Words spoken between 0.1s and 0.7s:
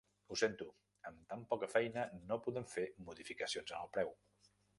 Ho sento,